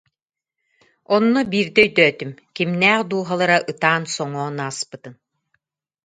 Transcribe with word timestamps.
Онно 1.15 1.39
биирдэ 1.51 1.81
өйдөөтүм, 1.85 2.31
кимнээх 2.55 3.01
дууһалара 3.09 3.57
ытаан-соҥоон 3.71 4.57
ааспытын 4.65 5.13